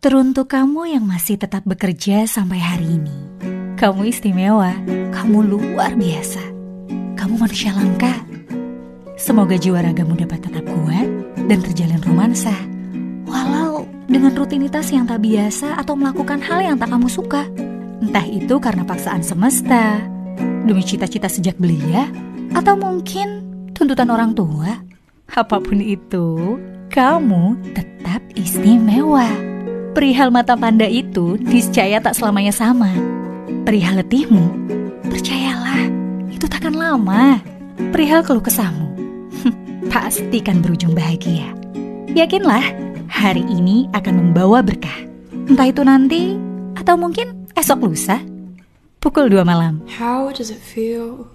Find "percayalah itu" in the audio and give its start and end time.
35.10-36.46